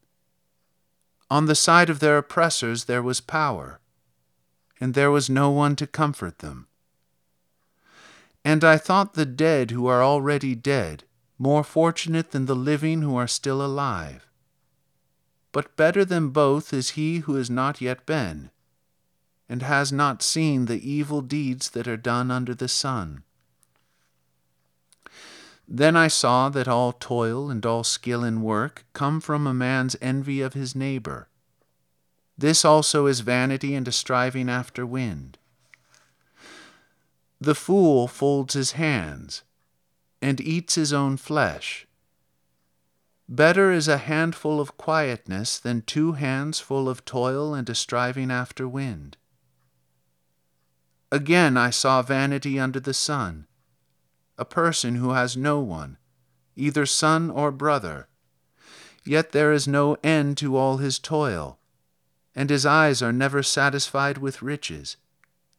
On 1.29 1.47
the 1.47 1.55
side 1.55 1.89
of 1.89 1.99
their 1.99 2.17
oppressors 2.17 2.85
there 2.85 3.01
was 3.01 3.19
power, 3.19 3.81
and 4.79 4.93
there 4.93 5.11
was 5.11 5.29
no 5.29 5.49
one 5.49 5.75
to 5.75 5.87
comfort 5.87 6.39
them. 6.39 6.67
And 8.45 8.63
I 8.63 8.77
thought 8.77 9.15
the 9.15 9.25
dead 9.25 9.71
who 9.71 9.87
are 9.87 10.03
already 10.03 10.55
dead 10.55 11.03
more 11.39 11.63
fortunate 11.63 12.31
than 12.31 12.45
the 12.45 12.55
living 12.55 13.01
who 13.01 13.15
are 13.15 13.27
still 13.27 13.65
alive. 13.65 14.27
But 15.51 15.75
better 15.75 16.05
than 16.05 16.29
both 16.29 16.73
is 16.73 16.91
he 16.91 17.19
who 17.19 17.35
has 17.35 17.49
not 17.49 17.81
yet 17.81 18.05
been, 18.05 18.51
and 19.49 19.61
has 19.63 19.91
not 19.91 20.21
seen 20.21 20.65
the 20.65 20.89
evil 20.89 21.21
deeds 21.21 21.71
that 21.71 21.87
are 21.87 21.97
done 21.97 22.31
under 22.31 22.53
the 22.53 22.67
sun. 22.67 23.23
Then 25.67 25.97
I 25.97 26.07
saw 26.07 26.49
that 26.49 26.67
all 26.67 26.93
toil 26.93 27.49
and 27.49 27.65
all 27.65 27.83
skill 27.83 28.23
in 28.23 28.41
work 28.41 28.85
come 28.93 29.19
from 29.19 29.45
a 29.45 29.53
man's 29.53 29.97
envy 30.01 30.41
of 30.41 30.53
his 30.53 30.75
neighbor. 30.75 31.27
This 32.37 32.63
also 32.63 33.07
is 33.07 33.19
vanity 33.21 33.75
and 33.75 33.87
a 33.87 33.91
striving 33.91 34.49
after 34.49 34.85
wind. 34.85 35.37
The 37.41 37.55
fool 37.55 38.07
folds 38.07 38.53
his 38.53 38.71
hands 38.73 39.43
and 40.21 40.39
eats 40.39 40.75
his 40.75 40.93
own 40.93 41.17
flesh. 41.17 41.87
Better 43.29 43.71
is 43.71 43.87
a 43.87 43.97
handful 43.97 44.61
of 44.61 44.77
quietness 44.77 45.59
than 45.59 45.81
two 45.81 46.13
hands 46.13 46.59
full 46.59 46.87
of 46.87 47.03
toil 47.03 47.53
and 47.53 47.69
a 47.69 47.75
striving 47.75 48.31
after 48.31 48.67
wind. 48.67 49.17
Again 51.11 51.57
I 51.57 51.71
saw 51.71 52.01
vanity 52.01 52.57
under 52.57 52.79
the 52.79 52.93
sun, 52.93 53.46
a 54.37 54.45
person 54.45 54.95
who 54.95 55.11
has 55.11 55.35
no 55.35 55.59
one, 55.59 55.97
either 56.55 56.85
son 56.85 57.29
or 57.29 57.51
brother, 57.51 58.07
yet 59.03 59.31
there 59.31 59.51
is 59.51 59.67
no 59.67 59.97
end 60.03 60.37
to 60.37 60.55
all 60.57 60.77
his 60.77 60.99
toil, 60.99 61.57
and 62.35 62.49
his 62.49 62.65
eyes 62.65 63.01
are 63.01 63.13
never 63.13 63.41
satisfied 63.41 64.17
with 64.17 64.41
riches, 64.41 64.97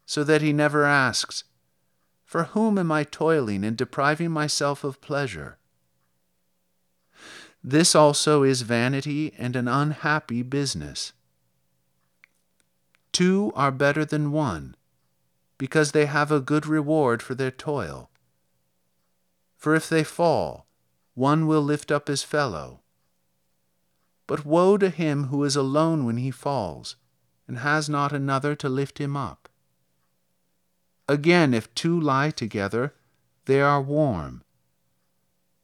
so 0.06 0.23
that 0.23 0.42
he 0.42 0.52
never 0.52 0.85
asks, 0.85 1.44
for 2.25 2.44
whom 2.44 2.78
am 2.78 2.92
I 2.92 3.04
toiling 3.04 3.64
and 3.64 3.76
depriving 3.76 4.30
myself 4.30 4.85
of 4.85 5.00
pleasure? 5.00 5.58
This 7.64 7.94
also 7.94 8.42
is 8.42 8.62
vanity 8.62 9.32
and 9.37 9.56
an 9.56 9.66
unhappy 9.66 10.42
business. 10.42 11.12
Two 13.12 13.50
are 13.56 13.73
better 13.73 14.04
than 14.04 14.30
one, 14.30 14.76
because 15.56 15.92
they 15.92 16.06
have 16.06 16.30
a 16.30 16.40
good 16.40 16.66
reward 16.66 17.23
for 17.23 17.35
their 17.35 17.50
toil. 17.50 18.11
For 19.58 19.74
if 19.74 19.88
they 19.88 20.04
fall, 20.04 20.66
one 21.14 21.48
will 21.48 21.62
lift 21.62 21.90
up 21.90 22.06
his 22.06 22.22
fellow. 22.22 22.80
But 24.28 24.46
woe 24.46 24.78
to 24.78 24.88
him 24.88 25.24
who 25.24 25.42
is 25.42 25.56
alone 25.56 26.04
when 26.04 26.16
he 26.16 26.30
falls, 26.30 26.94
and 27.48 27.58
has 27.58 27.88
not 27.88 28.12
another 28.12 28.54
to 28.54 28.68
lift 28.68 28.98
him 28.98 29.16
up. 29.16 29.48
Again, 31.08 31.52
if 31.54 31.74
two 31.74 31.98
lie 31.98 32.30
together, 32.30 32.94
they 33.46 33.60
are 33.60 33.82
warm. 33.82 34.44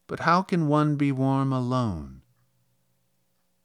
But 0.08 0.20
how 0.20 0.42
can 0.42 0.66
one 0.66 0.96
be 0.96 1.12
warm 1.12 1.52
alone? 1.52 2.22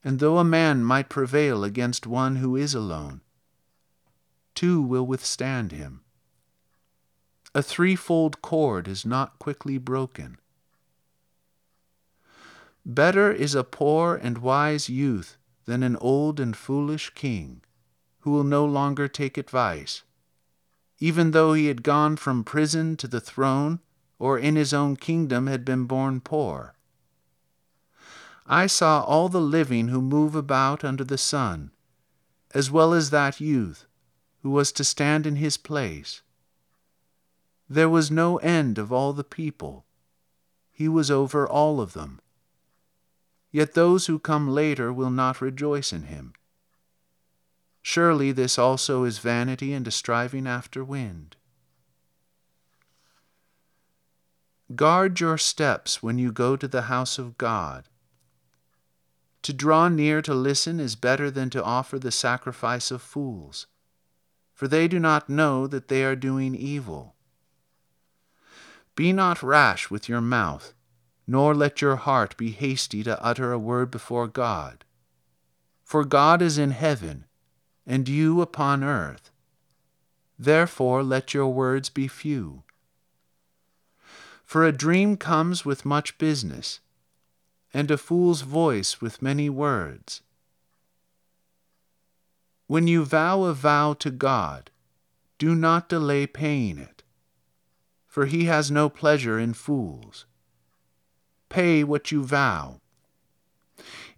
And 0.03 0.19
though 0.19 0.37
a 0.37 0.43
man 0.43 0.83
might 0.83 1.09
prevail 1.09 1.63
against 1.63 2.05
one 2.05 2.35
who 2.35 2.55
is 2.55 2.75
alone, 2.75 3.21
two 4.53 4.79
will 4.81 5.07
withstand 5.07 5.71
him. 5.71 6.01
A 7.55 7.63
threefold 7.63 8.41
cord 8.41 8.87
is 8.87 9.05
not 9.05 9.39
quickly 9.39 9.77
broken. 9.77 10.37
Better 12.85 13.31
is 13.31 13.55
a 13.55 13.63
poor 13.63 14.15
and 14.15 14.37
wise 14.37 14.89
youth 14.89 15.37
than 15.65 15.83
an 15.83 15.95
old 15.97 16.39
and 16.39 16.55
foolish 16.55 17.11
king, 17.15 17.61
who 18.19 18.31
will 18.31 18.43
no 18.43 18.65
longer 18.65 19.07
take 19.07 19.37
advice 19.37 20.03
even 20.99 21.31
though 21.31 21.53
he 21.53 21.67
had 21.67 21.81
gone 21.83 22.17
from 22.17 22.43
prison 22.43 22.97
to 22.97 23.07
the 23.07 23.21
throne, 23.21 23.79
or 24.19 24.37
in 24.37 24.55
his 24.55 24.73
own 24.73 24.97
kingdom 24.97 25.47
had 25.47 25.63
been 25.63 25.85
born 25.85 26.19
poor. 26.19 26.75
I 28.45 28.67
saw 28.67 29.01
all 29.03 29.29
the 29.29 29.41
living 29.41 29.87
who 29.87 30.01
move 30.01 30.35
about 30.35 30.83
under 30.83 31.05
the 31.05 31.17
sun, 31.17 31.71
as 32.53 32.69
well 32.69 32.93
as 32.93 33.11
that 33.11 33.39
youth 33.39 33.85
who 34.41 34.49
was 34.49 34.71
to 34.73 34.83
stand 34.83 35.25
in 35.25 35.37
his 35.37 35.55
place. 35.55 36.21
There 37.69 37.89
was 37.89 38.09
no 38.09 38.37
end 38.37 38.79
of 38.79 38.91
all 38.91 39.13
the 39.13 39.23
people. 39.23 39.85
He 40.71 40.87
was 40.87 41.11
over 41.11 41.47
all 41.47 41.79
of 41.79 41.93
them. 41.93 42.19
Yet 43.51 43.73
those 43.73 44.07
who 44.07 44.17
come 44.17 44.49
later 44.49 44.91
will 44.91 45.11
not 45.11 45.41
rejoice 45.41 45.93
in 45.93 46.03
him. 46.03 46.33
Surely 47.81 48.31
this 48.31 48.57
also 48.57 49.03
is 49.03 49.19
vanity 49.19 49.73
and 49.73 49.87
a 49.87 49.91
striving 49.91 50.47
after 50.47 50.83
wind. 50.83 51.35
Guard 54.75 55.19
your 55.19 55.37
steps 55.37 56.01
when 56.01 56.17
you 56.17 56.31
go 56.31 56.55
to 56.55 56.67
the 56.67 56.83
house 56.83 57.17
of 57.17 57.37
God. 57.37 57.85
To 59.43 59.53
draw 59.53 59.89
near 59.89 60.21
to 60.23 60.33
listen 60.33 60.79
is 60.79 60.95
better 60.95 61.31
than 61.31 61.49
to 61.51 61.63
offer 61.63 61.97
the 61.97 62.11
sacrifice 62.11 62.91
of 62.91 63.01
fools, 63.01 63.67
for 64.53 64.67
they 64.67 64.87
do 64.87 64.99
not 64.99 65.29
know 65.29 65.65
that 65.65 65.87
they 65.87 66.03
are 66.03 66.15
doing 66.15 66.53
evil. 66.53 67.15
Be 68.99 69.13
not 69.13 69.41
rash 69.41 69.89
with 69.89 70.09
your 70.09 70.19
mouth, 70.19 70.73
nor 71.25 71.55
let 71.55 71.81
your 71.81 71.95
heart 71.95 72.35
be 72.35 72.51
hasty 72.51 73.01
to 73.03 73.23
utter 73.23 73.53
a 73.53 73.57
word 73.57 73.91
before 73.91 74.27
God. 74.27 74.83
For 75.85 76.03
God 76.03 76.41
is 76.41 76.57
in 76.57 76.71
heaven, 76.71 77.23
and 77.87 78.09
you 78.09 78.41
upon 78.41 78.83
earth. 78.83 79.31
Therefore 80.37 81.01
let 81.01 81.33
your 81.33 81.47
words 81.47 81.87
be 81.87 82.09
few. 82.09 82.63
For 84.43 84.65
a 84.65 84.73
dream 84.73 85.15
comes 85.15 85.63
with 85.63 85.85
much 85.85 86.17
business, 86.17 86.81
and 87.73 87.89
a 87.89 87.97
fool's 87.97 88.41
voice 88.41 88.99
with 88.99 89.21
many 89.21 89.49
words. 89.49 90.23
When 92.67 92.85
you 92.85 93.05
vow 93.05 93.43
a 93.43 93.53
vow 93.53 93.93
to 93.93 94.11
God, 94.11 94.71
do 95.37 95.55
not 95.55 95.87
delay 95.87 96.27
paying 96.27 96.77
it, 96.77 96.98
for 98.19 98.25
he 98.25 98.43
has 98.43 98.69
no 98.69 98.89
pleasure 98.89 99.39
in 99.39 99.53
fools. 99.53 100.25
Pay 101.47 101.85
what 101.85 102.11
you 102.11 102.21
vow. 102.21 102.81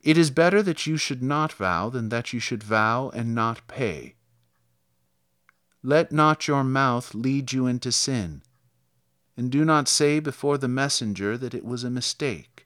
It 0.01 0.17
is 0.17 0.31
better 0.31 0.63
that 0.63 0.87
you 0.87 0.97
should 0.97 1.21
not 1.21 1.53
vow 1.53 1.87
than 1.91 2.09
that 2.09 2.33
you 2.33 2.39
should 2.39 2.63
vow 2.63 3.11
and 3.13 3.35
not 3.35 3.67
pay. 3.67 4.15
Let 5.83 6.11
not 6.11 6.47
your 6.47 6.63
mouth 6.63 7.13
lead 7.13 7.51
you 7.51 7.67
into 7.67 7.91
sin 7.91 8.41
and 9.37 9.51
do 9.51 9.63
not 9.63 9.87
say 9.87 10.19
before 10.19 10.57
the 10.57 10.67
messenger 10.67 11.37
that 11.37 11.53
it 11.53 11.63
was 11.63 11.83
a 11.83 11.91
mistake. 11.91 12.65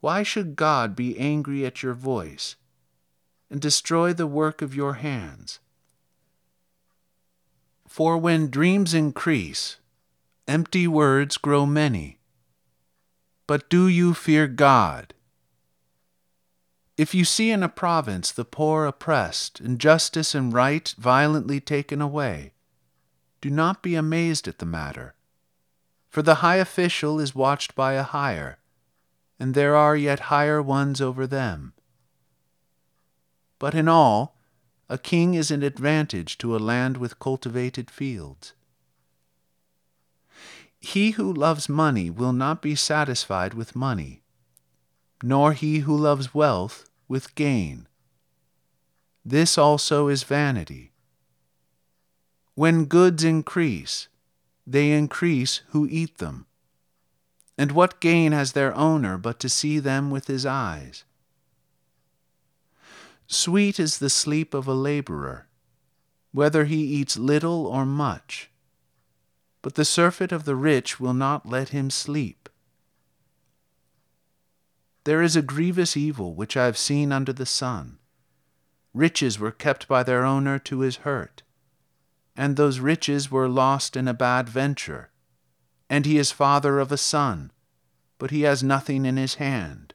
Why 0.00 0.22
should 0.22 0.56
God 0.56 0.96
be 0.96 1.18
angry 1.18 1.66
at 1.66 1.82
your 1.82 1.92
voice 1.92 2.56
and 3.50 3.60
destroy 3.60 4.14
the 4.14 4.26
work 4.26 4.62
of 4.62 4.74
your 4.74 4.94
hands? 4.94 5.60
For 7.94 8.18
when 8.18 8.50
dreams 8.50 8.92
increase, 8.92 9.76
empty 10.48 10.88
words 10.88 11.36
grow 11.36 11.64
many. 11.64 12.18
But 13.46 13.70
do 13.70 13.86
you 13.86 14.14
fear 14.14 14.48
God? 14.48 15.14
If 16.96 17.14
you 17.14 17.24
see 17.24 17.52
in 17.52 17.62
a 17.62 17.68
province 17.68 18.32
the 18.32 18.44
poor 18.44 18.84
oppressed, 18.84 19.60
and 19.60 19.78
justice 19.78 20.34
and 20.34 20.52
right 20.52 20.92
violently 20.98 21.60
taken 21.60 22.02
away, 22.02 22.54
do 23.40 23.48
not 23.48 23.80
be 23.80 23.94
amazed 23.94 24.48
at 24.48 24.58
the 24.58 24.66
matter. 24.66 25.14
For 26.10 26.20
the 26.20 26.42
high 26.42 26.56
official 26.56 27.20
is 27.20 27.32
watched 27.32 27.76
by 27.76 27.92
a 27.92 28.02
higher, 28.02 28.58
and 29.38 29.54
there 29.54 29.76
are 29.76 29.94
yet 29.94 30.34
higher 30.34 30.60
ones 30.60 31.00
over 31.00 31.28
them. 31.28 31.74
But 33.60 33.72
in 33.72 33.86
all, 33.86 34.33
a 34.88 34.98
king 34.98 35.34
is 35.34 35.50
an 35.50 35.62
advantage 35.62 36.36
to 36.38 36.54
a 36.54 36.58
land 36.58 36.96
with 36.96 37.18
cultivated 37.18 37.90
fields. 37.90 38.52
He 40.78 41.12
who 41.12 41.32
loves 41.32 41.68
money 41.68 42.10
will 42.10 42.34
not 42.34 42.60
be 42.60 42.74
satisfied 42.74 43.54
with 43.54 43.74
money, 43.74 44.22
nor 45.22 45.54
he 45.54 45.80
who 45.80 45.96
loves 45.96 46.34
wealth 46.34 46.88
with 47.08 47.34
gain. 47.34 47.88
This 49.24 49.56
also 49.56 50.08
is 50.08 50.22
vanity. 50.22 50.92
When 52.54 52.84
goods 52.84 53.24
increase, 53.24 54.08
they 54.66 54.92
increase 54.92 55.62
who 55.68 55.88
eat 55.90 56.18
them. 56.18 56.46
And 57.56 57.72
what 57.72 58.00
gain 58.00 58.32
has 58.32 58.52
their 58.52 58.74
owner 58.76 59.16
but 59.16 59.40
to 59.40 59.48
see 59.48 59.78
them 59.78 60.10
with 60.10 60.26
his 60.26 60.44
eyes? 60.44 61.04
Sweet 63.26 63.80
is 63.80 63.98
the 63.98 64.10
sleep 64.10 64.54
of 64.54 64.66
a 64.66 64.74
laborer, 64.74 65.48
whether 66.32 66.64
he 66.64 66.84
eats 66.84 67.16
little 67.16 67.66
or 67.66 67.86
much. 67.86 68.50
But 69.62 69.74
the 69.76 69.84
surfeit 69.84 70.32
of 70.32 70.44
the 70.44 70.56
rich 70.56 71.00
will 71.00 71.14
not 71.14 71.48
let 71.48 71.70
him 71.70 71.90
sleep. 71.90 72.48
There 75.04 75.22
is 75.22 75.36
a 75.36 75.42
grievous 75.42 75.96
evil 75.96 76.34
which 76.34 76.56
I 76.56 76.66
have 76.66 76.78
seen 76.78 77.12
under 77.12 77.32
the 77.32 77.46
sun. 77.46 77.98
Riches 78.92 79.38
were 79.38 79.50
kept 79.50 79.88
by 79.88 80.02
their 80.02 80.24
owner 80.24 80.58
to 80.60 80.80
his 80.80 80.96
hurt 80.96 81.42
and 82.36 82.56
those 82.56 82.80
riches 82.80 83.30
were 83.30 83.48
lost 83.48 83.96
in 83.96 84.08
a 84.08 84.14
bad 84.14 84.48
venture. 84.48 85.10
And 85.88 86.06
he 86.06 86.18
is 86.18 86.32
father 86.32 86.80
of 86.80 86.90
a 86.90 86.96
son, 86.96 87.52
but 88.18 88.30
he 88.30 88.42
has 88.42 88.62
nothing 88.62 89.06
in 89.06 89.16
his 89.16 89.34
hand. 89.34 89.93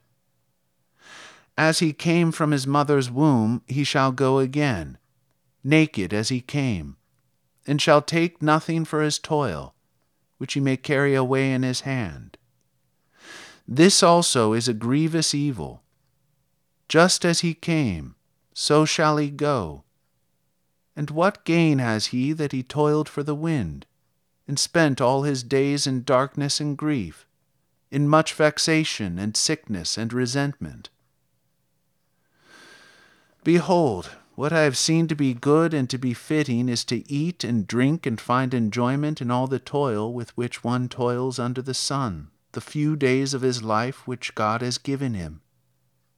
As 1.60 1.80
he 1.80 1.92
came 1.92 2.32
from 2.32 2.52
his 2.52 2.66
mother's 2.66 3.10
womb, 3.10 3.60
he 3.66 3.84
shall 3.84 4.12
go 4.12 4.38
again, 4.38 4.96
naked 5.62 6.14
as 6.14 6.30
he 6.30 6.40
came, 6.40 6.96
and 7.66 7.82
shall 7.82 8.00
take 8.00 8.40
nothing 8.40 8.86
for 8.86 9.02
his 9.02 9.18
toil, 9.18 9.74
which 10.38 10.54
he 10.54 10.60
may 10.60 10.78
carry 10.78 11.14
away 11.14 11.52
in 11.52 11.62
his 11.62 11.82
hand. 11.82 12.38
This 13.68 14.02
also 14.02 14.54
is 14.54 14.68
a 14.68 14.72
grievous 14.72 15.34
evil. 15.34 15.82
Just 16.88 17.26
as 17.26 17.40
he 17.40 17.52
came, 17.52 18.14
so 18.54 18.86
shall 18.86 19.18
he 19.18 19.28
go 19.28 19.84
and 20.96 21.10
what 21.10 21.44
gain 21.44 21.78
has 21.78 22.06
he 22.06 22.32
that 22.32 22.52
he 22.52 22.62
toiled 22.62 23.06
for 23.06 23.22
the 23.22 23.34
wind, 23.34 23.84
and 24.48 24.58
spent 24.58 24.98
all 24.98 25.24
his 25.24 25.42
days 25.42 25.86
in 25.86 26.04
darkness 26.04 26.58
and 26.58 26.78
grief, 26.78 27.26
in 27.90 28.08
much 28.08 28.32
vexation 28.32 29.18
and 29.18 29.36
sickness 29.36 29.98
and 29.98 30.14
resentment? 30.14 30.88
Behold, 33.44 34.10
what 34.34 34.52
I 34.52 34.60
have 34.62 34.76
seen 34.76 35.08
to 35.08 35.14
be 35.14 35.34
good 35.34 35.74
and 35.74 35.88
to 35.90 35.98
be 35.98 36.14
fitting 36.14 36.68
is 36.68 36.84
to 36.86 37.10
eat 37.10 37.44
and 37.44 37.66
drink 37.66 38.06
and 38.06 38.20
find 38.20 38.52
enjoyment 38.52 39.20
in 39.20 39.30
all 39.30 39.46
the 39.46 39.58
toil 39.58 40.12
with 40.12 40.36
which 40.36 40.62
one 40.62 40.88
toils 40.88 41.38
under 41.38 41.62
the 41.62 41.74
sun, 41.74 42.30
the 42.52 42.60
few 42.60 42.96
days 42.96 43.34
of 43.34 43.42
his 43.42 43.62
life 43.62 44.06
which 44.06 44.34
God 44.34 44.60
has 44.62 44.78
given 44.78 45.14
him. 45.14 45.42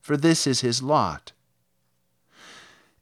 For 0.01 0.17
this 0.17 0.47
is 0.47 0.61
his 0.61 0.83
lot 0.83 1.33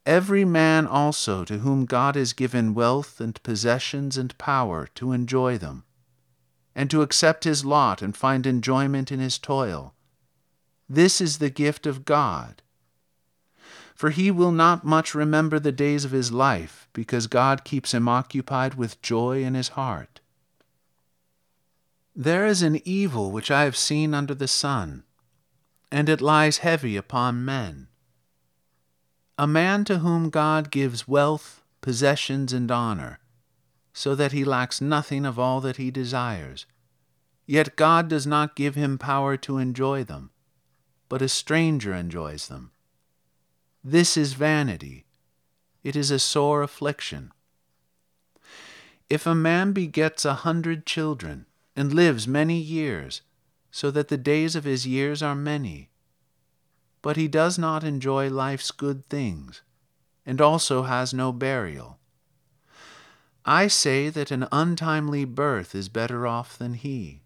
every 0.07 0.45
man 0.45 0.87
also 0.87 1.45
to 1.45 1.59
whom 1.59 1.85
God 1.85 2.15
has 2.17 2.33
given 2.33 2.75
wealth 2.75 3.21
and 3.21 3.41
possessions 3.43 4.17
and 4.17 4.37
power 4.39 4.89
to 4.95 5.13
enjoy 5.13 5.59
them, 5.59 5.85
and 6.75 6.91
to 6.91 7.03
accept 7.03 7.45
his 7.45 7.65
lot 7.65 8.03
and 8.03 8.17
find 8.17 8.47
enjoyment 8.47 9.13
in 9.13 9.21
his 9.21 9.39
toil. 9.39 9.95
This 10.89 11.21
is 11.21 11.39
the 11.39 11.51
gift 11.51 11.87
of 11.87 12.05
God. 12.05 12.63
For 14.01 14.09
he 14.09 14.31
will 14.31 14.51
not 14.51 14.83
much 14.83 15.15
remember 15.15 15.59
the 15.59 15.73
days 15.73 16.07
of 16.07 16.11
his 16.11 16.33
life, 16.33 16.89
because 16.95 17.27
God 17.27 17.65
keeps 17.65 17.93
him 17.93 18.09
occupied 18.09 18.77
with 18.77 19.03
joy 19.03 19.45
in 19.45 19.53
his 19.53 19.69
heart. 19.77 20.21
There 22.17 22.47
is 22.47 22.63
an 22.63 22.81
evil 22.89 23.31
which 23.31 23.51
I 23.51 23.65
have 23.65 23.77
seen 23.77 24.15
under 24.15 24.35
the 24.35 24.49
sun, 24.49 25.05
and 25.93 26.09
it 26.09 26.23
lies 26.23 26.65
heavy 26.65 26.97
upon 26.97 27.45
men 27.45 27.89
a 29.37 29.47
man 29.47 29.85
to 29.85 29.99
whom 29.99 30.31
God 30.31 30.71
gives 30.71 31.07
wealth, 31.07 31.63
possessions, 31.83 32.55
and 32.55 32.71
honor, 32.71 33.21
so 33.93 34.15
that 34.15 34.33
he 34.33 34.47
lacks 34.47 34.81
nothing 34.81 35.27
of 35.27 35.39
all 35.39 35.61
that 35.61 35.77
he 35.77 35.91
desires. 35.91 36.65
Yet 37.45 37.77
God 37.77 38.09
does 38.09 38.27
not 38.27 38.57
give 38.57 38.77
him 38.77 38.97
power 38.97 39.37
to 39.37 39.59
enjoy 39.59 40.05
them, 40.05 40.31
but 41.11 41.21
a 41.21 41.29
stranger 41.29 41.93
enjoys 41.93 42.49
them. 42.49 42.73
This 43.83 44.17
is 44.17 44.35
vanity. 44.35 45.07
It 45.83 45.97
is 45.97 46.11
a 46.11 46.19
sore 46.19 46.63
affliction. 46.63 47.33
If 49.09 49.27
a 49.27 49.35
man 49.35 49.73
begets 49.73 50.25
a 50.25 50.35
hundred 50.35 50.85
children, 50.85 51.47
and 51.75 51.95
lives 51.95 52.29
many 52.29 52.59
years, 52.59 53.23
so 53.71 53.91
that 53.91 54.09
the 54.09 54.19
days 54.19 54.55
of 54.55 54.65
his 54.65 54.87
years 54.87 55.23
are 55.23 55.35
many, 55.35 55.89
but 57.01 57.17
he 57.17 57.29
does 57.29 57.59
not 57.59 57.83
enjoy 57.83 58.29
life's 58.29 58.71
good 58.71 59.09
things, 59.09 59.63
and 60.27 60.41
also 60.41 60.83
has 60.83 61.15
no 61.15 61.33
burial. 61.33 61.99
I 63.47 63.69
say 63.69 64.11
that 64.11 64.31
an 64.31 64.47
untimely 64.53 65.25
birth 65.25 65.75
is 65.75 65.89
better 65.89 66.27
off 66.27 66.59
than 66.59 66.75
he. 66.75 67.23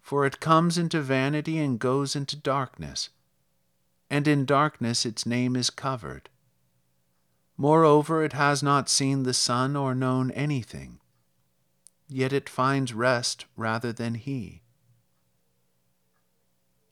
For 0.00 0.26
it 0.26 0.40
comes 0.40 0.76
into 0.76 1.00
vanity 1.00 1.58
and 1.58 1.78
goes 1.78 2.16
into 2.16 2.34
darkness, 2.34 3.10
and 4.12 4.28
in 4.28 4.44
darkness 4.44 5.06
its 5.06 5.24
name 5.24 5.56
is 5.56 5.70
covered. 5.70 6.28
Moreover, 7.56 8.22
it 8.22 8.34
has 8.34 8.62
not 8.62 8.90
seen 8.90 9.22
the 9.22 9.32
sun 9.32 9.74
or 9.74 9.94
known 9.94 10.30
anything, 10.32 11.00
yet 12.08 12.30
it 12.30 12.46
finds 12.46 12.92
rest 12.92 13.46
rather 13.56 13.90
than 13.90 14.16
he. 14.16 14.60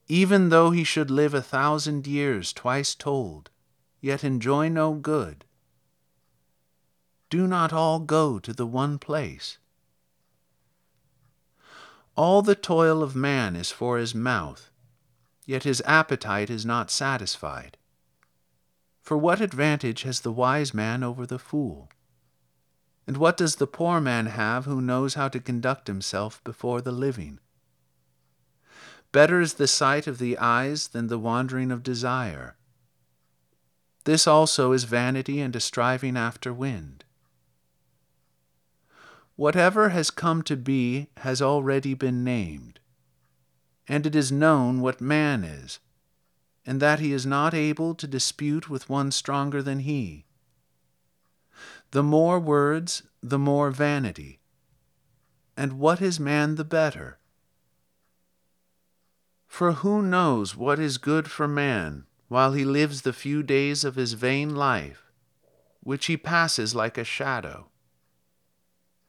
Even 0.07 0.49
though 0.49 0.71
he 0.71 0.83
should 0.83 1.11
live 1.11 1.35
a 1.35 1.43
thousand 1.43 2.07
years 2.07 2.51
twice 2.51 2.95
told, 2.95 3.51
yet 3.99 4.23
enjoy 4.23 4.67
no 4.67 4.95
good, 4.95 5.45
do 7.29 7.45
not 7.45 7.71
all 7.71 7.99
go 7.99 8.39
to 8.39 8.51
the 8.51 8.65
one 8.65 8.97
place? 8.97 9.59
All 12.15 12.41
the 12.41 12.55
toil 12.55 13.03
of 13.03 13.15
man 13.15 13.55
is 13.55 13.69
for 13.69 13.99
his 13.99 14.15
mouth, 14.15 14.70
yet 15.45 15.63
his 15.63 15.81
appetite 15.85 16.49
is 16.49 16.65
not 16.65 16.91
satisfied. 16.91 17.77
For 19.01 19.17
what 19.17 19.41
advantage 19.41 20.03
has 20.03 20.21
the 20.21 20.31
wise 20.31 20.73
man 20.73 21.03
over 21.03 21.25
the 21.25 21.39
fool? 21.39 21.89
And 23.07 23.17
what 23.17 23.37
does 23.37 23.55
the 23.55 23.67
poor 23.67 23.99
man 23.99 24.27
have 24.27 24.65
who 24.65 24.81
knows 24.81 25.15
how 25.15 25.27
to 25.29 25.39
conduct 25.39 25.87
himself 25.87 26.43
before 26.43 26.81
the 26.81 26.91
living? 26.91 27.39
Better 29.11 29.41
is 29.41 29.55
the 29.55 29.67
sight 29.67 30.07
of 30.07 30.19
the 30.19 30.37
eyes 30.37 30.89
than 30.89 31.07
the 31.07 31.19
wandering 31.19 31.71
of 31.71 31.83
desire. 31.83 32.55
This 34.05 34.27
also 34.27 34.71
is 34.71 34.85
vanity 34.85 35.41
and 35.41 35.55
a 35.55 35.59
striving 35.59 36.15
after 36.15 36.53
wind. 36.53 37.03
Whatever 39.35 39.89
has 39.89 40.11
come 40.11 40.43
to 40.43 40.55
be 40.55 41.07
has 41.17 41.41
already 41.41 41.93
been 41.93 42.23
named, 42.23 42.79
and 43.91 44.05
it 44.05 44.15
is 44.15 44.31
known 44.31 44.79
what 44.79 45.01
man 45.01 45.43
is, 45.43 45.79
and 46.65 46.81
that 46.81 47.01
he 47.01 47.11
is 47.11 47.25
not 47.25 47.53
able 47.53 47.93
to 47.93 48.07
dispute 48.07 48.69
with 48.69 48.87
one 48.87 49.11
stronger 49.11 49.61
than 49.61 49.79
he. 49.79 50.25
The 51.91 52.01
more 52.01 52.39
words, 52.39 53.03
the 53.21 53.37
more 53.37 53.69
vanity. 53.69 54.39
And 55.57 55.73
what 55.73 56.01
is 56.01 56.21
man 56.21 56.55
the 56.55 56.63
better? 56.63 57.19
For 59.45 59.73
who 59.73 60.01
knows 60.01 60.55
what 60.55 60.79
is 60.79 60.97
good 60.97 61.29
for 61.29 61.45
man 61.45 62.05
while 62.29 62.53
he 62.53 62.63
lives 62.63 63.01
the 63.01 63.11
few 63.11 63.43
days 63.43 63.83
of 63.83 63.95
his 63.95 64.13
vain 64.13 64.55
life, 64.55 65.11
which 65.81 66.05
he 66.05 66.15
passes 66.15 66.73
like 66.73 66.97
a 66.97 67.03
shadow? 67.03 67.67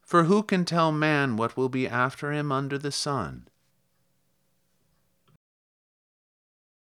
For 0.01 0.25
who 0.25 0.43
can 0.43 0.65
tell 0.65 0.91
man 0.91 1.37
what 1.37 1.57
will 1.57 1.69
be 1.69 1.87
after 1.87 2.33
him 2.33 2.51
under 2.51 2.79
the 2.79 2.91
sun? 2.91 3.47